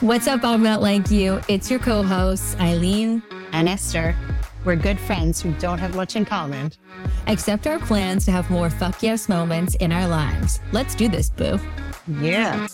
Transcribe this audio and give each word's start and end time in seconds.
What's 0.00 0.26
up, 0.26 0.44
I'm 0.44 0.62
not 0.62 0.82
like 0.82 1.10
you. 1.10 1.40
It's 1.48 1.70
your 1.70 1.78
co-hosts, 1.80 2.56
Eileen 2.60 3.22
and 3.52 3.68
Esther. 3.68 4.14
We're 4.64 4.76
good 4.76 4.98
friends 5.00 5.40
who 5.40 5.52
don't 5.54 5.78
have 5.78 5.94
much 5.96 6.14
in 6.14 6.24
common. 6.24 6.72
except 7.26 7.66
our 7.66 7.78
plans 7.78 8.24
to 8.26 8.32
have 8.32 8.50
more 8.50 8.70
fuck 8.70 9.02
yes 9.02 9.28
moments 9.28 9.74
in 9.76 9.92
our 9.92 10.06
lives. 10.06 10.60
Let's 10.72 10.94
do 10.94 11.08
this, 11.08 11.30
boo. 11.30 11.58
Yeah. 12.20 12.68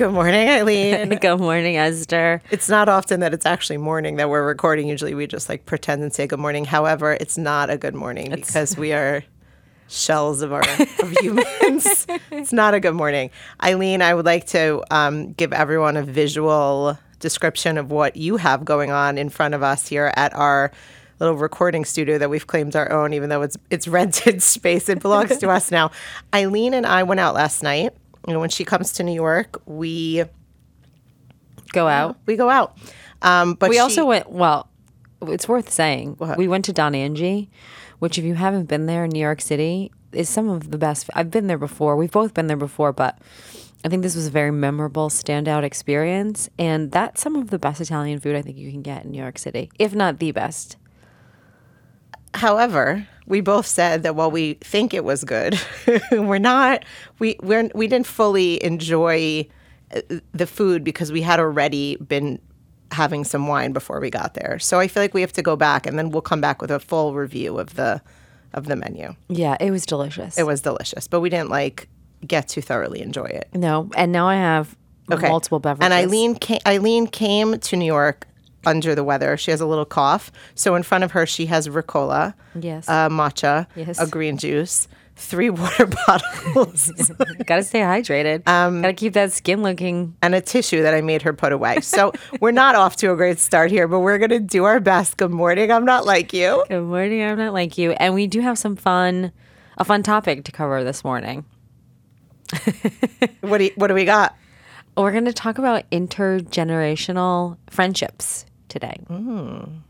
Good 0.00 0.12
morning, 0.12 0.48
Eileen. 0.48 1.10
good 1.20 1.40
morning, 1.40 1.76
Esther. 1.76 2.40
It's 2.50 2.70
not 2.70 2.88
often 2.88 3.20
that 3.20 3.34
it's 3.34 3.44
actually 3.44 3.76
morning 3.76 4.16
that 4.16 4.30
we're 4.30 4.46
recording. 4.46 4.88
Usually 4.88 5.12
we 5.12 5.26
just 5.26 5.50
like 5.50 5.66
pretend 5.66 6.02
and 6.02 6.10
say 6.10 6.26
good 6.26 6.38
morning. 6.38 6.64
However, 6.64 7.18
it's 7.20 7.36
not 7.36 7.68
a 7.68 7.76
good 7.76 7.94
morning 7.94 8.32
it's... 8.32 8.48
because 8.48 8.78
we 8.78 8.94
are 8.94 9.22
shells 9.88 10.40
of 10.40 10.54
our 10.54 10.62
of 10.62 11.10
humans. 11.20 12.06
it's 12.30 12.50
not 12.50 12.72
a 12.72 12.80
good 12.80 12.94
morning. 12.94 13.30
Eileen, 13.62 14.00
I 14.00 14.14
would 14.14 14.24
like 14.24 14.46
to 14.46 14.82
um, 14.90 15.34
give 15.34 15.52
everyone 15.52 15.98
a 15.98 16.02
visual 16.02 16.98
description 17.18 17.76
of 17.76 17.90
what 17.90 18.16
you 18.16 18.38
have 18.38 18.64
going 18.64 18.90
on 18.90 19.18
in 19.18 19.28
front 19.28 19.52
of 19.52 19.62
us 19.62 19.86
here 19.86 20.14
at 20.16 20.34
our 20.34 20.72
little 21.18 21.36
recording 21.36 21.84
studio 21.84 22.16
that 22.16 22.30
we've 22.30 22.46
claimed 22.46 22.74
our 22.74 22.90
own, 22.90 23.12
even 23.12 23.28
though 23.28 23.42
it's 23.42 23.58
it's 23.68 23.86
rented 23.98 24.42
space. 24.42 24.88
It 24.88 25.00
belongs 25.00 25.36
to 25.36 25.50
us 25.50 25.70
now. 25.70 25.90
Eileen 26.34 26.72
and 26.72 26.86
I 26.86 27.02
went 27.02 27.20
out 27.20 27.34
last 27.34 27.62
night. 27.62 27.92
You 28.26 28.34
know, 28.34 28.40
when 28.40 28.50
she 28.50 28.64
comes 28.64 28.92
to 28.94 29.02
New 29.02 29.14
York, 29.14 29.60
we 29.66 30.24
go 31.72 31.88
out. 31.88 32.18
We 32.26 32.36
go 32.36 32.50
out. 32.50 32.76
Um, 33.22 33.54
but 33.54 33.70
we 33.70 33.76
she, 33.76 33.80
also 33.80 34.06
went. 34.06 34.30
Well, 34.30 34.68
it's 35.22 35.48
worth 35.48 35.70
saying 35.70 36.14
what? 36.18 36.38
we 36.38 36.48
went 36.48 36.64
to 36.66 36.72
Don 36.72 36.94
Angie, 36.94 37.50
which 37.98 38.18
if 38.18 38.24
you 38.24 38.34
haven't 38.34 38.66
been 38.66 38.86
there 38.86 39.04
in 39.04 39.10
New 39.10 39.20
York 39.20 39.40
City, 39.40 39.90
is 40.12 40.28
some 40.28 40.48
of 40.48 40.70
the 40.70 40.78
best. 40.78 41.08
I've 41.14 41.30
been 41.30 41.46
there 41.46 41.58
before. 41.58 41.96
We've 41.96 42.10
both 42.10 42.34
been 42.34 42.46
there 42.46 42.56
before, 42.56 42.92
but 42.92 43.18
I 43.84 43.88
think 43.88 44.02
this 44.02 44.16
was 44.16 44.26
a 44.26 44.30
very 44.30 44.50
memorable, 44.50 45.08
standout 45.08 45.62
experience, 45.62 46.48
and 46.58 46.92
that's 46.92 47.20
some 47.20 47.36
of 47.36 47.50
the 47.50 47.58
best 47.58 47.80
Italian 47.80 48.20
food 48.20 48.36
I 48.36 48.42
think 48.42 48.58
you 48.58 48.70
can 48.70 48.82
get 48.82 49.04
in 49.04 49.12
New 49.12 49.18
York 49.18 49.38
City, 49.38 49.70
if 49.78 49.94
not 49.94 50.18
the 50.18 50.32
best. 50.32 50.76
However, 52.34 53.08
we 53.30 53.40
both 53.40 53.66
said 53.66 54.02
that 54.02 54.16
while 54.16 54.30
we 54.30 54.54
think 54.54 54.92
it 54.92 55.04
was 55.04 55.24
good, 55.24 55.58
we're 56.12 56.38
not. 56.38 56.84
We 57.18 57.36
we're 57.40 57.70
we 57.74 57.86
didn't 57.86 58.06
fully 58.06 58.62
enjoy 58.62 59.48
uh, 59.94 60.00
the 60.32 60.46
food 60.46 60.84
because 60.84 61.12
we 61.12 61.22
had 61.22 61.40
already 61.40 61.96
been 61.96 62.40
having 62.90 63.22
some 63.22 63.46
wine 63.46 63.72
before 63.72 64.00
we 64.00 64.10
got 64.10 64.34
there. 64.34 64.58
So 64.58 64.80
I 64.80 64.88
feel 64.88 65.02
like 65.02 65.14
we 65.14 65.20
have 65.20 65.32
to 65.34 65.42
go 65.42 65.54
back 65.54 65.86
and 65.86 65.96
then 65.96 66.10
we'll 66.10 66.22
come 66.22 66.40
back 66.40 66.60
with 66.60 66.72
a 66.72 66.80
full 66.80 67.14
review 67.14 67.58
of 67.58 67.76
the 67.76 68.02
of 68.52 68.66
the 68.66 68.74
menu. 68.74 69.14
Yeah, 69.28 69.56
it 69.60 69.70
was 69.70 69.86
delicious. 69.86 70.36
It 70.36 70.42
was 70.44 70.60
delicious, 70.60 71.06
but 71.06 71.20
we 71.20 71.30
didn't 71.30 71.50
like 71.50 71.88
get 72.26 72.48
to 72.48 72.60
thoroughly 72.60 73.00
enjoy 73.00 73.26
it. 73.26 73.48
No, 73.54 73.88
and 73.96 74.10
now 74.10 74.26
I 74.26 74.34
have 74.34 74.76
okay. 75.10 75.28
multiple 75.28 75.60
beverages. 75.60 75.84
And 75.84 75.94
Eileen 75.94 76.34
came, 76.34 76.58
Eileen 76.66 77.06
came 77.06 77.58
to 77.60 77.76
New 77.76 77.86
York 77.86 78.26
under 78.66 78.94
the 78.94 79.04
weather. 79.04 79.36
She 79.36 79.50
has 79.50 79.60
a 79.60 79.66
little 79.66 79.84
cough, 79.84 80.30
so 80.54 80.74
in 80.74 80.82
front 80.82 81.04
of 81.04 81.12
her 81.12 81.26
she 81.26 81.46
has 81.46 81.68
Ricola, 81.68 82.34
yes, 82.54 82.88
uh, 82.88 83.08
matcha, 83.08 83.66
yes. 83.74 83.98
a 83.98 84.06
green 84.06 84.36
juice, 84.36 84.88
three 85.20 85.50
water 85.50 85.86
bottles. 85.86 86.90
Gotta 87.46 87.62
stay 87.62 87.80
hydrated. 87.80 88.46
Um, 88.48 88.82
Gotta 88.82 88.94
keep 88.94 89.12
that 89.12 89.32
skin 89.32 89.62
looking. 89.62 90.16
And 90.22 90.34
a 90.34 90.40
tissue 90.40 90.82
that 90.82 90.94
I 90.94 91.00
made 91.00 91.22
her 91.22 91.32
put 91.32 91.52
away. 91.52 91.80
So 91.80 92.12
we're 92.40 92.50
not 92.50 92.74
off 92.74 92.96
to 92.96 93.12
a 93.12 93.16
great 93.16 93.38
start 93.38 93.70
here, 93.70 93.86
but 93.86 94.00
we're 94.00 94.18
gonna 94.18 94.40
do 94.40 94.64
our 94.64 94.80
best. 94.80 95.16
Good 95.16 95.30
morning. 95.30 95.70
I'm 95.70 95.84
not 95.84 96.06
like 96.06 96.32
you. 96.32 96.64
Good 96.68 96.82
morning. 96.82 97.22
I'm 97.22 97.38
not 97.38 97.52
like 97.52 97.78
you. 97.78 97.92
And 97.92 98.14
we 98.14 98.26
do 98.26 98.40
have 98.40 98.58
some 98.58 98.76
fun, 98.76 99.32
a 99.78 99.84
fun 99.84 100.02
topic 100.02 100.44
to 100.44 100.52
cover 100.52 100.82
this 100.82 101.04
morning. 101.04 101.44
what 103.40 103.58
do 103.58 103.64
you, 103.64 103.70
what 103.76 103.88
do 103.88 103.94
we 103.94 104.04
got? 104.04 104.36
We're 104.96 105.12
going 105.12 105.26
to 105.26 105.32
talk 105.32 105.58
about 105.58 105.88
intergenerational 105.90 107.56
friendships 107.70 108.44
today. 108.70 108.96
Mm. 109.08 109.82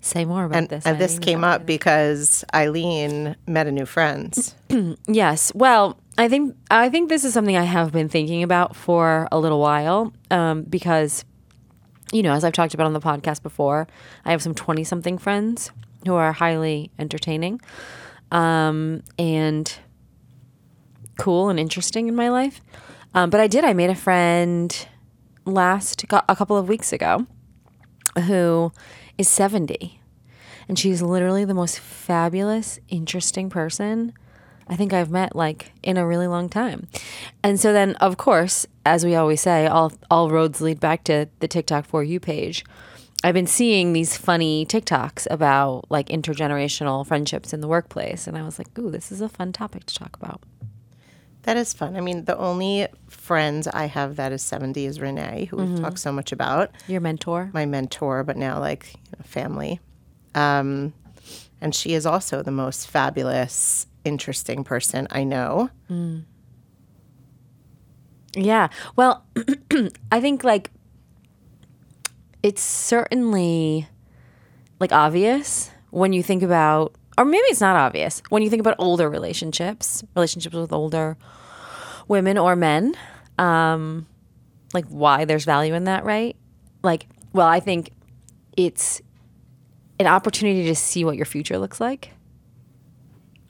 Say 0.00 0.24
more 0.24 0.44
about 0.44 0.58
and, 0.58 0.68
this. 0.68 0.86
And 0.86 0.98
this 0.98 1.18
came 1.18 1.42
up 1.42 1.66
because 1.66 2.44
Eileen 2.54 3.36
met 3.46 3.66
a 3.66 3.72
new 3.72 3.84
friend. 3.84 4.54
yes. 5.08 5.52
Well, 5.54 5.98
I 6.16 6.28
think 6.28 6.56
I 6.70 6.88
think 6.88 7.08
this 7.08 7.24
is 7.24 7.34
something 7.34 7.56
I 7.56 7.64
have 7.64 7.92
been 7.92 8.08
thinking 8.08 8.42
about 8.42 8.76
for 8.76 9.26
a 9.32 9.38
little 9.38 9.60
while 9.60 10.12
um, 10.30 10.62
because, 10.62 11.24
you 12.12 12.22
know, 12.22 12.32
as 12.32 12.44
I've 12.44 12.52
talked 12.52 12.74
about 12.74 12.86
on 12.86 12.92
the 12.92 13.00
podcast 13.00 13.42
before, 13.42 13.88
I 14.24 14.30
have 14.30 14.42
some 14.42 14.54
twenty-something 14.54 15.18
friends 15.18 15.72
who 16.06 16.14
are 16.14 16.32
highly 16.32 16.92
entertaining, 16.98 17.60
um, 18.30 19.02
and 19.18 19.72
cool 21.18 21.48
and 21.48 21.58
interesting 21.58 22.06
in 22.08 22.14
my 22.14 22.28
life. 22.28 22.60
Um, 23.14 23.30
but 23.30 23.40
I 23.40 23.48
did. 23.48 23.64
I 23.64 23.72
made 23.72 23.90
a 23.90 23.96
friend 23.96 24.86
last 25.44 26.04
a 26.10 26.36
couple 26.36 26.56
of 26.56 26.68
weeks 26.68 26.92
ago 26.92 27.26
who 28.16 28.72
is 29.16 29.28
70 29.28 30.00
and 30.68 30.78
she's 30.78 31.00
literally 31.00 31.44
the 31.44 31.54
most 31.54 31.78
fabulous, 31.78 32.78
interesting 32.88 33.48
person 33.48 34.12
I 34.68 34.76
think 34.76 34.92
I've 34.92 35.10
met 35.10 35.34
like 35.34 35.72
in 35.82 35.96
a 35.96 36.06
really 36.06 36.26
long 36.26 36.48
time. 36.48 36.88
And 37.42 37.58
so 37.58 37.72
then 37.72 37.94
of 37.96 38.16
course, 38.16 38.66
as 38.84 39.04
we 39.04 39.14
always 39.14 39.40
say, 39.40 39.66
all 39.66 39.92
all 40.10 40.30
roads 40.30 40.60
lead 40.60 40.78
back 40.78 41.04
to 41.04 41.28
the 41.40 41.48
TikTok 41.48 41.86
for 41.86 42.04
you 42.04 42.20
page. 42.20 42.64
I've 43.24 43.34
been 43.34 43.46
seeing 43.48 43.92
these 43.92 44.16
funny 44.16 44.64
TikToks 44.64 45.26
about 45.30 45.90
like 45.90 46.08
intergenerational 46.08 47.06
friendships 47.06 47.52
in 47.52 47.60
the 47.60 47.68
workplace 47.68 48.26
and 48.26 48.36
I 48.36 48.42
was 48.42 48.58
like, 48.58 48.78
"Ooh, 48.78 48.90
this 48.90 49.10
is 49.10 49.20
a 49.20 49.28
fun 49.28 49.52
topic 49.52 49.86
to 49.86 49.94
talk 49.94 50.16
about." 50.16 50.42
That 51.42 51.56
is 51.56 51.72
fun. 51.72 51.96
I 51.96 52.00
mean, 52.00 52.24
the 52.24 52.36
only 52.36 52.88
friend 53.08 53.66
I 53.72 53.86
have 53.86 54.16
that 54.16 54.32
is 54.32 54.42
70 54.42 54.84
is 54.84 55.00
Renee, 55.00 55.46
who 55.46 55.56
mm-hmm. 55.56 55.74
we've 55.74 55.82
talked 55.82 55.98
so 55.98 56.12
much 56.12 56.32
about. 56.32 56.70
Your 56.88 57.00
mentor? 57.00 57.50
My 57.54 57.64
mentor, 57.64 58.22
but 58.24 58.36
now 58.36 58.60
like 58.60 58.92
you 58.94 59.12
know, 59.18 59.24
family. 59.24 59.80
Um, 60.34 60.92
and 61.60 61.74
she 61.74 61.94
is 61.94 62.06
also 62.06 62.42
the 62.42 62.50
most 62.50 62.88
fabulous, 62.88 63.86
interesting 64.04 64.64
person 64.64 65.08
I 65.10 65.24
know. 65.24 65.70
Mm. 65.90 66.24
Yeah. 68.34 68.68
Well, 68.94 69.24
I 70.12 70.20
think 70.20 70.44
like 70.44 70.70
it's 72.42 72.62
certainly 72.62 73.88
like 74.78 74.92
obvious 74.92 75.70
when 75.90 76.12
you 76.12 76.22
think 76.22 76.42
about 76.42 76.94
or 77.18 77.24
maybe 77.24 77.42
it's 77.48 77.60
not 77.60 77.74
obvious 77.74 78.22
when 78.28 78.42
you 78.42 78.48
think 78.48 78.60
about 78.60 78.76
older 78.78 79.10
relationships, 79.10 80.04
relationships 80.14 80.54
with 80.54 80.72
older 80.72 81.16
women 82.06 82.38
or 82.38 82.54
men, 82.54 82.94
um, 83.38 84.06
like 84.72 84.86
why 84.86 85.24
there's 85.24 85.44
value 85.44 85.74
in 85.74 85.84
that, 85.84 86.04
right? 86.04 86.36
Like, 86.84 87.08
well, 87.32 87.48
I 87.48 87.58
think 87.58 87.90
it's 88.56 89.02
an 89.98 90.06
opportunity 90.06 90.66
to 90.66 90.76
see 90.76 91.04
what 91.04 91.16
your 91.16 91.26
future 91.26 91.58
looks 91.58 91.80
like. 91.80 92.12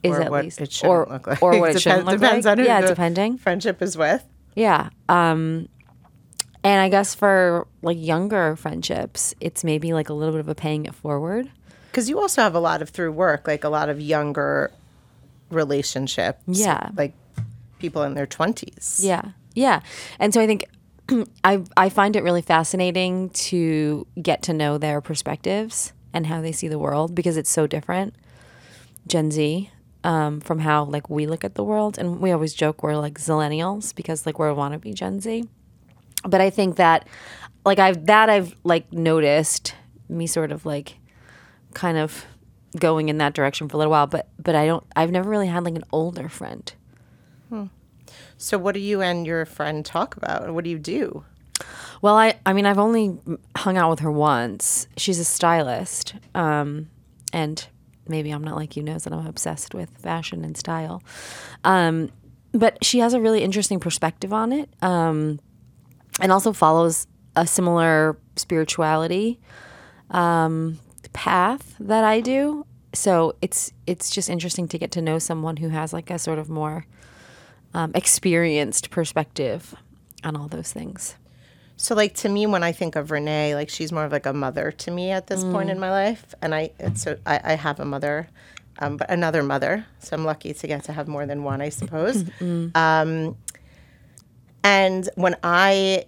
Is 0.01 0.17
or 0.17 0.21
at 0.21 0.31
what 0.31 0.45
least, 0.45 0.61
it 0.61 0.83
or, 0.83 1.05
look 1.07 1.27
like. 1.27 1.43
or 1.43 1.59
what 1.59 1.69
it 1.75 1.81
shouldn't 1.81 2.05
look 2.05 2.19
depends 2.19 2.45
like. 2.47 2.53
on 2.53 2.57
who 2.57 2.63
yeah, 2.63 2.81
the 2.81 2.87
depending. 2.87 3.37
friendship 3.37 3.83
is 3.83 3.95
with. 3.95 4.25
Yeah. 4.55 4.89
Um, 5.09 5.69
and 6.63 6.81
I 6.81 6.89
guess 6.89 7.13
for 7.13 7.67
like 7.83 7.97
younger 7.99 8.55
friendships, 8.55 9.35
it's 9.39 9.63
maybe 9.63 9.93
like 9.93 10.09
a 10.09 10.13
little 10.13 10.33
bit 10.33 10.39
of 10.39 10.49
a 10.49 10.55
paying 10.55 10.85
it 10.85 10.95
forward 10.95 11.51
because 11.99 12.07
you 12.07 12.17
also 12.17 12.41
have 12.41 12.55
a 12.55 12.61
lot 12.61 12.81
of 12.81 12.87
through 12.87 13.11
work, 13.11 13.45
like 13.45 13.65
a 13.65 13.69
lot 13.69 13.89
of 13.89 13.99
younger 13.99 14.71
relationships. 15.49 16.39
Yeah. 16.47 16.91
Like 16.95 17.13
people 17.77 18.03
in 18.03 18.13
their 18.13 18.25
20s. 18.25 19.03
Yeah. 19.03 19.31
Yeah. 19.53 19.81
And 20.17 20.33
so 20.33 20.39
I 20.39 20.47
think 20.47 20.63
I 21.43 21.61
I 21.75 21.89
find 21.89 22.15
it 22.15 22.23
really 22.23 22.41
fascinating 22.41 23.31
to 23.31 24.07
get 24.21 24.43
to 24.43 24.53
know 24.53 24.77
their 24.77 25.01
perspectives 25.01 25.91
and 26.13 26.25
how 26.25 26.39
they 26.39 26.53
see 26.53 26.69
the 26.69 26.79
world 26.79 27.13
because 27.13 27.35
it's 27.35 27.49
so 27.49 27.67
different. 27.67 28.15
Gen 29.05 29.29
Z 29.29 29.69
um, 30.05 30.39
from 30.39 30.59
how 30.59 30.85
like 30.85 31.09
we 31.09 31.27
look 31.27 31.43
at 31.43 31.55
the 31.55 31.65
world, 31.65 31.97
and 31.97 32.21
we 32.21 32.31
always 32.31 32.53
joke 32.53 32.81
we're 32.81 32.95
like 32.95 33.19
zillennials 33.19 33.93
because 33.93 34.25
like 34.25 34.39
we're 34.39 34.53
wannabe 34.53 34.93
Gen 34.93 35.19
Z. 35.19 35.43
But 36.23 36.39
I 36.39 36.49
think 36.49 36.77
that 36.77 37.09
like 37.65 37.79
I've 37.79 38.05
that 38.05 38.29
I've 38.29 38.55
like 38.63 38.93
noticed 38.93 39.75
me 40.07 40.27
sort 40.27 40.53
of 40.53 40.65
like 40.65 40.98
kind 41.79 41.97
of 41.97 42.25
going 42.77 43.07
in 43.07 43.19
that 43.19 43.33
direction 43.33 43.69
for 43.69 43.77
a 43.77 43.79
little 43.79 43.91
while, 43.91 44.05
but 44.05 44.27
but 44.37 44.53
I 44.53 44.65
don't. 44.65 44.83
I've 44.95 45.11
never 45.11 45.29
really 45.29 45.47
had 45.47 45.63
like 45.63 45.75
an 45.75 45.85
older 45.93 46.27
friend. 46.27 46.71
Hmm. 47.47 47.65
So 48.37 48.57
what 48.57 48.73
do 48.73 48.81
you 48.81 49.01
and 49.01 49.25
your 49.25 49.45
friend 49.45 49.85
talk 49.85 50.17
about? 50.17 50.53
What 50.53 50.65
do 50.65 50.69
you 50.69 50.77
do? 50.77 51.23
Well, 52.01 52.17
I 52.17 52.37
I 52.45 52.51
mean 52.51 52.65
I've 52.65 52.79
only 52.79 53.17
hung 53.55 53.77
out 53.77 53.89
with 53.89 53.99
her 53.99 54.11
once. 54.11 54.87
She's 54.97 55.19
a 55.19 55.23
stylist, 55.23 56.15
um, 56.35 56.89
and 57.31 57.65
maybe 58.09 58.29
I'm 58.31 58.43
not 58.43 58.57
like 58.57 58.75
you 58.75 58.83
knows 58.83 59.05
that 59.05 59.13
I'm 59.13 59.25
obsessed 59.25 59.73
with 59.73 59.89
fashion 59.97 60.43
and 60.43 60.57
style. 60.57 61.01
Um, 61.63 62.11
but 62.51 62.83
she 62.83 62.99
has 62.99 63.13
a 63.13 63.21
really 63.21 63.41
interesting 63.41 63.79
perspective 63.79 64.33
on 64.33 64.51
it, 64.51 64.69
um, 64.81 65.39
and 66.19 66.29
also 66.29 66.51
follows 66.51 67.07
a 67.37 67.47
similar 67.47 68.17
spirituality. 68.35 69.39
Um, 70.09 70.79
path 71.13 71.75
that 71.79 72.03
I 72.03 72.21
do. 72.21 72.65
So 72.93 73.35
it's 73.41 73.71
it's 73.85 74.09
just 74.09 74.29
interesting 74.29 74.67
to 74.69 74.77
get 74.77 74.91
to 74.91 75.01
know 75.01 75.19
someone 75.19 75.57
who 75.57 75.69
has 75.69 75.93
like 75.93 76.09
a 76.09 76.17
sort 76.17 76.39
of 76.39 76.49
more 76.49 76.85
um, 77.73 77.91
experienced 77.93 78.89
perspective 78.89 79.75
on 80.23 80.35
all 80.35 80.47
those 80.47 80.73
things. 80.73 81.15
So, 81.77 81.95
like 81.95 82.13
to 82.15 82.29
me, 82.29 82.45
when 82.45 82.61
I 82.61 82.73
think 82.73 82.95
of 82.95 83.09
Renee, 83.09 83.55
like 83.55 83.69
she's 83.69 83.91
more 83.91 84.03
of 84.03 84.11
like 84.11 84.25
a 84.25 84.33
mother 84.33 84.71
to 84.71 84.91
me 84.91 85.11
at 85.11 85.27
this 85.27 85.43
point 85.45 85.69
in 85.69 85.79
my 85.79 85.89
life, 85.91 86.35
and 86.41 86.53
I 86.53 86.71
it's 86.77 87.03
so 87.03 87.17
I, 87.25 87.39
I 87.43 87.53
have 87.53 87.79
a 87.79 87.85
mother, 87.85 88.27
um, 88.79 88.97
but 88.97 89.09
another 89.09 89.43
mother, 89.43 89.85
so 89.99 90.15
I'm 90.15 90.25
lucky 90.25 90.53
to 90.53 90.67
get 90.67 90.83
to 90.85 90.93
have 90.93 91.07
more 91.07 91.25
than 91.25 91.43
one, 91.43 91.61
I 91.61 91.69
suppose. 91.69 92.25
um, 92.75 93.37
and 94.61 95.09
when 95.15 95.37
I 95.41 96.05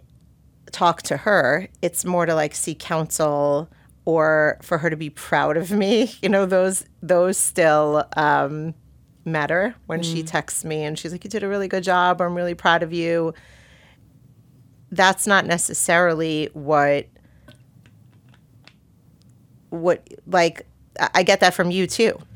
talk 0.71 1.03
to 1.03 1.17
her, 1.17 1.69
it's 1.81 2.03
more 2.03 2.25
to 2.25 2.35
like 2.35 2.53
seek 2.53 2.79
counsel 2.79 3.69
or 4.05 4.57
for 4.61 4.77
her 4.79 4.89
to 4.89 4.95
be 4.95 5.09
proud 5.09 5.57
of 5.57 5.71
me. 5.71 6.11
You 6.21 6.29
know, 6.29 6.45
those 6.45 6.85
those 7.01 7.37
still 7.37 8.03
um, 8.17 8.73
matter 9.25 9.75
when 9.85 10.01
she 10.03 10.23
texts 10.23 10.63
me 10.65 10.83
and 10.83 10.97
she's 10.97 11.11
like, 11.11 11.23
"You 11.23 11.29
did 11.29 11.43
a 11.43 11.47
really 11.47 11.67
good 11.67 11.83
job. 11.83 12.21
I'm 12.21 12.35
really 12.35 12.55
proud 12.55 12.83
of 12.83 12.91
you." 12.93 13.33
That's 14.91 15.25
not 15.25 15.45
necessarily 15.45 16.49
what 16.53 17.07
what 19.69 20.07
like 20.27 20.65
I 21.13 21.23
get 21.23 21.39
that 21.39 21.53
from 21.53 21.71
you 21.71 21.87
too. 21.87 22.19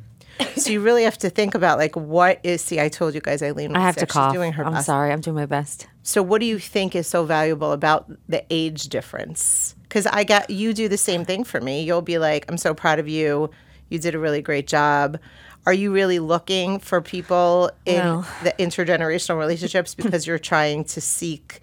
So 0.58 0.70
you 0.70 0.82
really 0.82 1.04
have 1.04 1.18
to 1.20 1.30
think 1.30 1.54
about 1.56 1.78
like 1.78 1.96
what 1.96 2.40
is. 2.44 2.62
See, 2.62 2.80
I 2.80 2.90
told 2.90 3.14
you 3.14 3.22
guys, 3.22 3.42
Eileen. 3.42 3.72
was 3.72 3.78
I 3.78 3.82
have 3.82 3.96
to 3.98 4.06
cough. 4.06 4.34
doing 4.34 4.52
her 4.54 4.66
I'm 4.66 4.74
best. 4.74 4.86
sorry. 4.86 5.12
I'm 5.12 5.22
doing 5.22 5.36
my 5.36 5.46
best. 5.46 5.88
So, 6.08 6.22
what 6.22 6.40
do 6.40 6.46
you 6.46 6.60
think 6.60 6.96
is 6.96 7.08
so 7.08 7.26
valuable 7.26 7.72
about 7.72 8.12
the 8.30 8.46
age 8.52 8.90
difference? 8.90 9.76
Because 9.82 10.06
I 10.06 10.24
got 10.24 10.52
you 10.52 10.72
do 10.72 10.88
the 10.88 11.00
same 11.00 11.26
thing 11.26 11.44
for 11.44 11.60
me. 11.60 11.82
You'll 11.82 12.04
be 12.04 12.20
like, 12.20 12.46
"I'm 12.48 12.58
so 12.58 12.76
proud 12.76 13.00
of 13.00 13.10
you. 13.10 13.50
You 13.90 13.98
did 13.98 14.14
a 14.14 14.20
really 14.20 14.44
great 14.44 14.68
job." 14.68 15.18
Are 15.66 15.74
you 15.74 15.92
really 15.92 16.20
looking 16.20 16.78
for 16.78 17.02
people 17.02 17.72
in 17.88 17.96
Well. 17.96 18.28
the 18.44 18.54
intergenerational 18.60 19.40
relationships 19.40 19.96
because 20.04 20.28
you're 20.28 20.38
trying 20.38 20.84
to 20.84 21.02
seek 21.02 21.60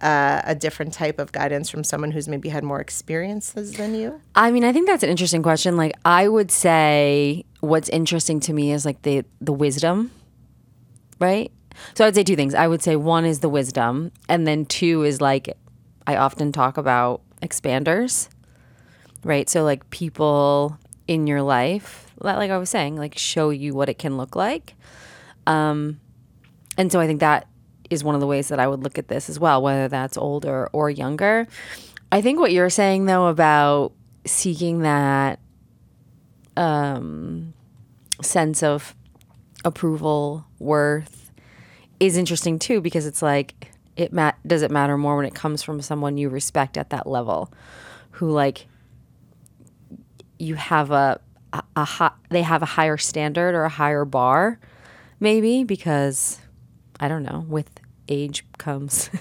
uh, 0.00 0.40
a 0.44 0.54
different 0.54 0.94
type 0.94 1.18
of 1.18 1.32
guidance 1.32 1.68
from 1.68 1.84
someone 1.84 2.12
who's 2.12 2.28
maybe 2.28 2.48
had 2.48 2.64
more 2.64 2.80
experiences 2.80 3.74
than 3.74 3.94
you? 3.94 4.22
I 4.34 4.50
mean, 4.52 4.64
I 4.64 4.72
think 4.72 4.86
that's 4.86 5.02
an 5.02 5.10
interesting 5.10 5.42
question. 5.42 5.76
Like, 5.76 5.92
I 6.02 6.28
would 6.28 6.50
say 6.50 7.44
what's 7.60 7.90
interesting 7.90 8.40
to 8.40 8.54
me 8.54 8.72
is 8.72 8.86
like 8.86 9.02
the 9.02 9.26
the 9.42 9.52
wisdom, 9.52 10.12
right? 11.20 11.52
So 11.94 12.04
I 12.04 12.08
would 12.08 12.14
say 12.14 12.24
two 12.24 12.36
things. 12.36 12.54
I 12.54 12.68
would 12.68 12.82
say 12.82 12.96
one 12.96 13.24
is 13.24 13.40
the 13.40 13.48
wisdom, 13.48 14.12
and 14.28 14.46
then 14.46 14.64
two 14.64 15.02
is 15.02 15.20
like 15.20 15.56
I 16.06 16.16
often 16.16 16.52
talk 16.52 16.76
about 16.76 17.22
expanders, 17.42 18.28
right? 19.24 19.48
So 19.48 19.64
like 19.64 19.88
people 19.90 20.78
in 21.08 21.26
your 21.26 21.42
life, 21.42 22.12
like 22.20 22.50
I 22.50 22.58
was 22.58 22.70
saying, 22.70 22.96
like 22.96 23.16
show 23.18 23.50
you 23.50 23.74
what 23.74 23.88
it 23.88 23.98
can 23.98 24.16
look 24.16 24.36
like. 24.36 24.74
Um, 25.46 26.00
and 26.78 26.90
so 26.90 27.00
I 27.00 27.06
think 27.06 27.20
that 27.20 27.46
is 27.90 28.02
one 28.02 28.14
of 28.14 28.20
the 28.20 28.26
ways 28.26 28.48
that 28.48 28.58
I 28.58 28.66
would 28.66 28.82
look 28.82 28.98
at 28.98 29.08
this 29.08 29.28
as 29.28 29.38
well, 29.38 29.62
whether 29.62 29.88
that's 29.88 30.16
older 30.16 30.68
or 30.72 30.90
younger. 30.90 31.46
I 32.10 32.20
think 32.20 32.38
what 32.38 32.52
you're 32.52 32.70
saying 32.70 33.06
though 33.06 33.26
about 33.26 33.92
seeking 34.24 34.80
that 34.80 35.38
um, 36.56 37.54
sense 38.22 38.62
of 38.62 38.94
approval, 39.64 40.46
worth 40.58 41.15
is 42.00 42.16
interesting 42.16 42.58
too 42.58 42.80
because 42.80 43.06
it's 43.06 43.22
like 43.22 43.72
it 43.96 44.12
ma- 44.12 44.32
does 44.46 44.62
it 44.62 44.70
matter 44.70 44.96
more 44.98 45.16
when 45.16 45.24
it 45.26 45.34
comes 45.34 45.62
from 45.62 45.80
someone 45.80 46.16
you 46.18 46.28
respect 46.28 46.76
at 46.76 46.90
that 46.90 47.06
level 47.06 47.52
who 48.12 48.30
like 48.30 48.66
you 50.38 50.54
have 50.54 50.90
a 50.90 51.20
a, 51.52 51.62
a 51.76 51.84
hi- 51.84 52.12
they 52.30 52.42
have 52.42 52.62
a 52.62 52.66
higher 52.66 52.96
standard 52.96 53.54
or 53.54 53.64
a 53.64 53.68
higher 53.70 54.04
bar 54.04 54.58
maybe 55.20 55.64
because 55.64 56.38
I 57.00 57.08
don't 57.08 57.22
know 57.22 57.44
with 57.48 57.70
age 58.08 58.44
comes 58.58 59.10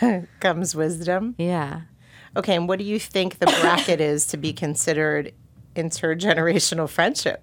Comes 0.40 0.74
wisdom. 0.74 1.34
yeah 1.38 1.82
Okay, 2.34 2.54
and 2.56 2.68
what 2.68 2.78
do 2.78 2.84
you 2.84 2.98
think 2.98 3.38
the 3.38 3.46
bracket 3.62 4.00
is 4.12 4.26
to 4.26 4.36
be 4.36 4.52
considered 4.52 5.32
intergenerational 5.74 6.88
friendship? 6.88 7.42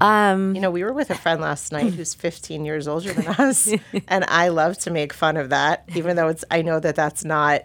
Um 0.00 0.54
You 0.54 0.60
know, 0.60 0.70
we 0.70 0.84
were 0.84 0.92
with 0.92 1.10
a 1.10 1.14
friend 1.14 1.40
last 1.40 1.72
night 1.72 1.92
who's 1.94 2.14
15 2.14 2.64
years 2.64 2.86
older 2.88 3.12
than 3.12 3.26
us, 3.38 3.72
and 4.06 4.24
I 4.28 4.48
love 4.48 4.78
to 4.78 4.90
make 4.90 5.12
fun 5.12 5.36
of 5.36 5.50
that, 5.50 5.84
even 5.94 6.16
though 6.16 6.28
it's 6.28 6.44
I 6.50 6.62
know 6.62 6.80
that 6.80 6.94
that's 6.94 7.24
not 7.24 7.62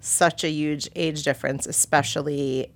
such 0.00 0.44
a 0.44 0.48
huge 0.50 0.88
age 0.96 1.22
difference, 1.22 1.66
especially 1.66 2.72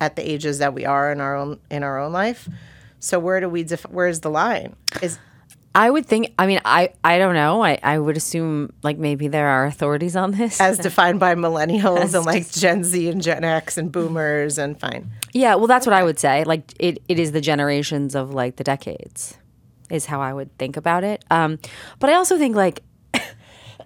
at 0.00 0.14
the 0.16 0.30
ages 0.30 0.58
that 0.58 0.74
we 0.74 0.84
are 0.84 1.10
in 1.10 1.20
our 1.20 1.34
own 1.34 1.58
in 1.70 1.82
our 1.82 1.98
own 1.98 2.12
life. 2.12 2.48
So 2.98 3.18
where 3.18 3.40
do 3.40 3.48
we 3.48 3.62
def- 3.64 3.88
where's 3.90 4.20
the 4.20 4.30
line? 4.30 4.76
Is 5.02 5.18
I 5.76 5.90
would 5.90 6.06
think. 6.06 6.32
I 6.38 6.46
mean, 6.46 6.58
I 6.64 6.88
I 7.04 7.18
don't 7.18 7.34
know. 7.34 7.62
I 7.62 7.78
I 7.82 7.98
would 7.98 8.16
assume 8.16 8.72
like 8.82 8.96
maybe 8.96 9.28
there 9.28 9.46
are 9.46 9.66
authorities 9.66 10.16
on 10.16 10.30
this. 10.30 10.58
as 10.58 10.78
defined 10.88 11.20
by 11.20 11.34
millennials 11.34 12.14
and 12.14 12.24
like 12.24 12.50
Gen 12.50 12.82
Z 12.82 13.08
and 13.10 13.22
Gen 13.22 13.44
X 13.44 13.76
and 13.76 13.92
boomers 13.92 14.56
and 14.56 14.80
fine. 14.80 15.10
yeah, 15.34 15.54
well, 15.54 15.66
that's 15.66 15.86
what 15.86 15.92
I 15.92 16.02
would 16.02 16.18
say. 16.18 16.44
Like 16.44 16.72
it 16.80 17.02
it 17.08 17.18
is 17.18 17.32
the 17.32 17.42
generations 17.42 18.14
of 18.14 18.32
like 18.32 18.56
the 18.56 18.64
decades, 18.64 19.36
is 19.90 20.06
how 20.06 20.22
I 20.22 20.32
would 20.32 20.56
think 20.56 20.78
about 20.78 21.04
it. 21.04 21.22
Um, 21.30 21.58
but 21.98 22.08
I 22.08 22.14
also 22.14 22.38
think 22.38 22.56
like, 22.56 22.82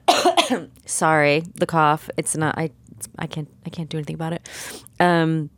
sorry, 0.87 1.43
the 1.57 1.67
cough. 1.67 2.09
It's 2.17 2.37
not. 2.37 2.57
I 2.57 2.71
it's, 2.97 3.09
I 3.19 3.27
can't 3.27 3.49
I 3.67 3.71
can't 3.71 3.89
do 3.89 3.99
anything 3.99 4.15
about 4.15 4.33
it. 4.33 4.49
Um, 5.01 5.51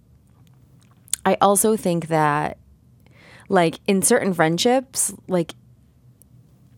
I 1.27 1.37
also 1.43 1.77
think 1.77 2.09
that 2.09 2.57
like 3.51 3.81
in 3.87 4.01
certain 4.01 4.33
friendships, 4.33 5.13
like 5.29 5.55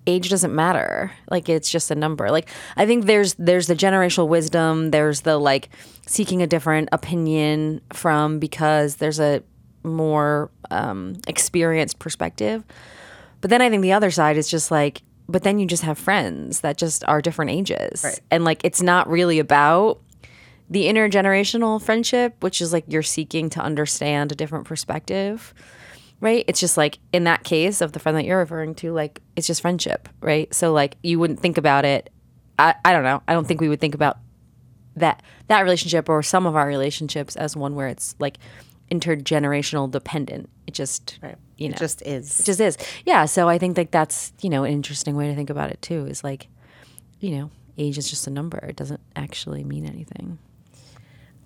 age 0.06 0.28
doesn't 0.30 0.54
matter. 0.54 1.10
Like 1.30 1.48
it's 1.48 1.70
just 1.70 1.90
a 1.90 1.94
number. 1.94 2.30
Like 2.30 2.48
i 2.76 2.86
think 2.86 3.06
there's 3.06 3.34
there's 3.34 3.66
the 3.66 3.74
generational 3.76 4.28
wisdom. 4.28 4.90
There's 4.90 5.22
the 5.22 5.38
like 5.38 5.68
seeking 6.06 6.42
a 6.42 6.46
different 6.46 6.88
opinion 6.92 7.80
from 7.92 8.38
because 8.38 8.96
there's 8.96 9.20
a 9.20 9.42
more 9.82 10.50
um, 10.70 11.16
experienced 11.26 11.98
perspective. 11.98 12.64
But 13.40 13.50
then 13.50 13.60
i 13.60 13.68
think 13.68 13.82
the 13.82 13.92
other 13.92 14.10
side 14.10 14.38
is 14.38 14.48
just 14.48 14.70
like 14.70 15.02
but 15.28 15.42
then 15.42 15.58
you 15.58 15.66
just 15.66 15.82
have 15.82 15.98
friends 15.98 16.60
that 16.60 16.76
just 16.76 17.04
are 17.06 17.22
different 17.22 17.50
ages. 17.50 18.04
Right. 18.04 18.20
and 18.30 18.44
like 18.44 18.60
it's 18.64 18.82
not 18.82 19.08
really 19.08 19.38
about 19.38 20.00
the 20.70 20.84
intergenerational 20.84 21.82
friendship 21.82 22.42
which 22.42 22.60
is 22.62 22.72
like 22.72 22.84
you're 22.88 23.02
seeking 23.02 23.50
to 23.50 23.60
understand 23.60 24.32
a 24.32 24.34
different 24.34 24.64
perspective 24.64 25.52
right? 26.20 26.44
It's 26.48 26.60
just 26.60 26.76
like 26.76 26.98
in 27.12 27.24
that 27.24 27.44
case 27.44 27.80
of 27.80 27.92
the 27.92 27.98
friend 27.98 28.16
that 28.16 28.24
you're 28.24 28.38
referring 28.38 28.74
to, 28.76 28.92
like 28.92 29.20
it's 29.36 29.46
just 29.46 29.60
friendship, 29.60 30.08
right? 30.20 30.52
So 30.54 30.72
like 30.72 30.96
you 31.02 31.18
wouldn't 31.18 31.40
think 31.40 31.58
about 31.58 31.84
it. 31.84 32.10
I, 32.58 32.74
I 32.84 32.92
don't 32.92 33.02
know. 33.04 33.22
I 33.28 33.32
don't 33.32 33.46
think 33.46 33.60
we 33.60 33.68
would 33.68 33.80
think 33.80 33.94
about 33.94 34.18
that 34.96 35.22
that 35.48 35.62
relationship 35.62 36.08
or 36.08 36.22
some 36.22 36.46
of 36.46 36.54
our 36.56 36.66
relationships 36.68 37.34
as 37.36 37.56
one 37.56 37.74
where 37.74 37.88
it's 37.88 38.14
like 38.18 38.38
intergenerational 38.90 39.90
dependent. 39.90 40.48
It 40.66 40.74
just 40.74 41.18
Right. 41.22 41.36
you 41.56 41.68
know 41.68 41.74
It 41.74 41.78
just 41.78 42.02
is. 42.02 42.40
it 42.40 42.44
just 42.46 42.60
is. 42.60 42.78
Yeah. 43.04 43.24
So 43.26 43.48
I 43.48 43.58
think 43.58 43.76
like 43.76 43.90
that's 43.90 44.32
you 44.40 44.50
know 44.50 44.64
an 44.64 44.72
interesting 44.72 45.16
way 45.16 45.28
to 45.28 45.34
think 45.34 45.50
about 45.50 45.70
it 45.70 45.82
too. 45.82 46.06
Is 46.06 46.22
like 46.24 46.48
you 47.20 47.36
know 47.36 47.50
age 47.76 47.98
is 47.98 48.08
just 48.08 48.26
a 48.26 48.30
number. 48.30 48.58
It 48.58 48.76
doesn't 48.76 49.00
actually 49.16 49.64
mean 49.64 49.84
anything. 49.84 50.38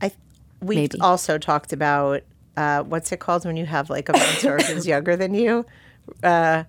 I 0.03 0.13
we've 0.61 0.77
Maybe. 0.79 1.01
also 1.01 1.39
talked 1.39 1.73
about 1.73 2.23
uh, 2.59 2.83
what's 2.83 3.13
it 3.13 3.21
called 3.21 3.45
when 3.45 3.57
you 3.57 3.67
have 3.67 3.89
like 3.91 4.09
a 4.09 4.13
mentor 4.13 4.59
who's 4.59 4.87
younger 4.95 5.15
than 5.17 5.33
you, 5.35 5.65
A 6.23 6.65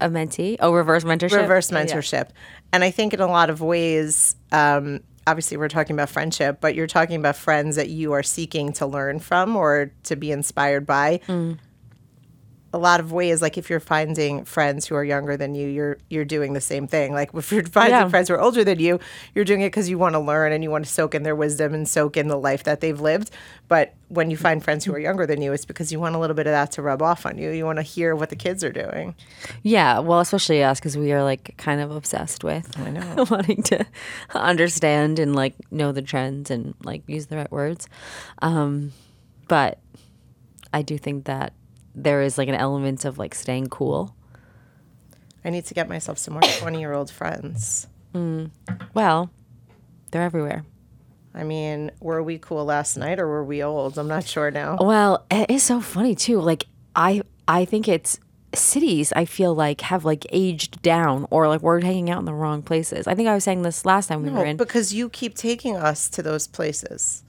mentee, 0.00 0.56
oh 0.60 0.72
reverse 0.72 1.04
mentorship, 1.04 1.40
reverse 1.40 1.70
Yeah. 1.70 1.78
mentorship. 1.84 2.28
And 2.72 2.84
I 2.84 2.90
think 2.90 3.14
in 3.14 3.20
a 3.20 3.26
lot 3.26 3.48
of 3.50 3.60
ways, 3.60 4.34
um, 4.52 5.00
obviously 5.26 5.56
we're 5.56 5.68
talking 5.68 5.94
about 5.96 6.10
friendship, 6.10 6.58
but 6.60 6.74
you're 6.74 6.86
talking 6.88 7.16
about 7.16 7.36
friends 7.36 7.76
that 7.76 7.88
you 7.88 8.12
are 8.12 8.22
seeking 8.22 8.72
to 8.74 8.86
learn 8.86 9.20
from 9.20 9.56
or 9.56 9.92
to 10.04 10.16
be 10.16 10.30
inspired 10.32 10.84
by. 10.86 11.20
Mm. 11.28 11.58
A 12.74 12.78
lot 12.78 12.98
of 12.98 13.12
ways, 13.12 13.40
like 13.40 13.56
if 13.56 13.70
you're 13.70 13.78
finding 13.78 14.44
friends 14.44 14.84
who 14.86 14.96
are 14.96 15.04
younger 15.04 15.36
than 15.36 15.54
you, 15.54 15.68
you're 15.68 15.96
you're 16.10 16.24
doing 16.24 16.54
the 16.54 16.60
same 16.60 16.88
thing. 16.88 17.12
Like 17.12 17.30
if 17.32 17.52
you're 17.52 17.64
finding 17.64 17.92
Yeah. 18.00 18.08
friends 18.08 18.28
who 18.28 18.34
are 18.34 18.40
older 18.40 18.64
than 18.64 18.80
you, 18.80 18.98
you're 19.32 19.44
doing 19.44 19.60
it 19.60 19.68
because 19.68 19.88
you 19.88 19.96
want 19.96 20.14
to 20.14 20.18
learn 20.18 20.50
and 20.52 20.64
you 20.64 20.70
want 20.72 20.84
to 20.84 20.90
soak 20.90 21.14
in 21.14 21.22
their 21.22 21.36
wisdom 21.36 21.72
and 21.72 21.88
soak 21.88 22.16
in 22.16 22.26
the 22.26 22.36
life 22.36 22.64
that 22.64 22.80
they've 22.80 23.00
lived. 23.00 23.30
But 23.68 23.94
when 24.08 24.28
you 24.30 24.36
find 24.36 24.62
friends 24.62 24.84
who 24.84 24.92
are 24.92 24.98
younger 24.98 25.24
than 25.24 25.40
you, 25.40 25.52
it's 25.52 25.64
because 25.64 25.92
you 25.92 26.00
want 26.00 26.16
a 26.16 26.18
little 26.18 26.34
bit 26.34 26.46
of 26.48 26.52
that 26.52 26.72
to 26.72 26.82
rub 26.82 27.00
off 27.00 27.24
on 27.26 27.38
you. 27.38 27.50
You 27.50 27.64
want 27.64 27.78
to 27.78 27.82
hear 27.82 28.14
what 28.16 28.30
the 28.30 28.36
kids 28.36 28.64
are 28.64 28.72
doing. 28.72 29.14
Yeah, 29.62 30.00
well, 30.00 30.18
especially 30.20 30.62
us 30.64 30.80
because 30.80 30.96
we 30.96 31.12
are 31.12 31.22
like 31.22 31.54
kind 31.56 31.80
of 31.80 31.92
obsessed 31.92 32.42
with 32.42 32.76
I 32.78 32.90
know. 32.90 33.24
wanting 33.30 33.62
to 33.64 33.86
understand 34.34 35.18
and 35.18 35.34
like 35.36 35.54
know 35.70 35.92
the 35.92 36.02
trends 36.02 36.50
and 36.50 36.74
like 36.82 37.02
use 37.08 37.26
the 37.26 37.36
right 37.36 37.50
words. 37.52 37.88
Um, 38.42 38.92
but 39.48 39.78
I 40.72 40.82
do 40.82 40.98
think 40.98 41.26
that 41.26 41.52
there 41.94 42.22
is 42.22 42.38
like 42.38 42.48
an 42.48 42.54
element 42.54 43.04
of 43.04 43.18
like 43.18 43.34
staying 43.34 43.68
cool. 43.68 44.14
I 45.44 45.50
need 45.50 45.66
to 45.66 45.74
get 45.74 45.88
myself 45.88 46.18
some 46.18 46.34
more 46.34 46.42
20 46.58 46.78
year 46.80 46.92
old 46.92 47.10
friends. 47.10 47.86
Mm. 48.14 48.50
Well, 48.94 49.30
they're 50.10 50.22
everywhere. 50.22 50.64
I 51.34 51.42
mean, 51.42 51.90
were 52.00 52.22
we 52.22 52.38
cool 52.38 52.64
last 52.64 52.96
night 52.96 53.18
or 53.18 53.26
were 53.26 53.44
we 53.44 53.62
old? 53.62 53.98
I'm 53.98 54.06
not 54.08 54.24
sure 54.26 54.50
now. 54.52 54.76
Well, 54.80 55.26
it 55.30 55.50
is 55.50 55.62
so 55.64 55.80
funny 55.80 56.14
too. 56.14 56.40
Like 56.40 56.66
I 56.94 57.22
I 57.48 57.64
think 57.64 57.88
it's 57.88 58.20
cities 58.54 59.12
I 59.16 59.24
feel 59.24 59.52
like 59.52 59.80
have 59.80 60.04
like 60.04 60.24
aged 60.30 60.80
down 60.80 61.26
or 61.30 61.48
like 61.48 61.60
we're 61.60 61.80
hanging 61.82 62.08
out 62.08 62.20
in 62.20 62.24
the 62.24 62.34
wrong 62.34 62.62
places. 62.62 63.08
I 63.08 63.14
think 63.16 63.28
I 63.28 63.34
was 63.34 63.42
saying 63.42 63.62
this 63.62 63.84
last 63.84 64.06
time 64.06 64.22
we 64.22 64.30
were 64.30 64.44
in. 64.44 64.56
because 64.56 64.94
you 64.94 65.08
keep 65.08 65.34
taking 65.34 65.76
us 65.76 66.08
to 66.10 66.22
those 66.22 66.46
places. 66.46 67.24